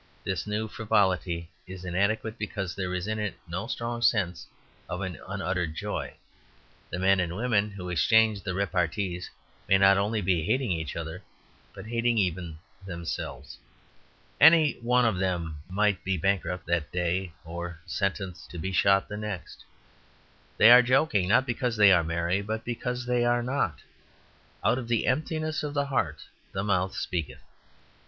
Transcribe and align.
This 0.23 0.47
new 0.47 0.67
frivolity 0.67 1.51
is 1.67 1.85
inadequate 1.85 2.39
because 2.39 2.73
there 2.73 2.91
is 2.95 3.05
in 3.05 3.19
it 3.19 3.37
no 3.47 3.67
strong 3.67 4.01
sense 4.01 4.47
of 4.89 5.01
an 5.01 5.19
unuttered 5.27 5.75
joy. 5.75 6.15
The 6.89 6.97
men 6.97 7.19
and 7.19 7.35
women 7.35 7.69
who 7.69 7.87
exchange 7.89 8.41
the 8.41 8.55
repartees 8.55 9.29
may 9.69 9.77
not 9.77 9.99
only 9.99 10.19
be 10.19 10.43
hating 10.43 10.71
each 10.71 10.95
other, 10.95 11.21
but 11.71 11.85
hating 11.85 12.17
even 12.17 12.57
themselves. 12.83 13.59
Any 14.39 14.73
one 14.81 15.05
of 15.05 15.19
them 15.19 15.59
might 15.69 16.03
be 16.03 16.17
bankrupt 16.17 16.65
that 16.65 16.91
day, 16.91 17.33
or 17.45 17.77
sentenced 17.85 18.49
to 18.49 18.57
be 18.57 18.71
shot 18.71 19.07
the 19.07 19.17
next. 19.17 19.63
They 20.57 20.71
are 20.71 20.81
joking, 20.81 21.27
not 21.27 21.45
because 21.45 21.77
they 21.77 21.91
are 21.91 22.03
merry, 22.03 22.41
but 22.41 22.65
because 22.65 23.05
they 23.05 23.23
are 23.23 23.43
not; 23.43 23.83
out 24.63 24.79
of 24.79 24.87
the 24.87 25.05
emptiness 25.05 25.61
of 25.61 25.75
the 25.75 25.85
heart 25.85 26.25
the 26.53 26.63
mouth 26.63 26.95
speaketh. 26.95 27.43